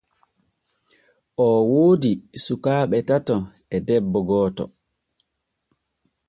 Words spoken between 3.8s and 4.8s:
debbo gooto.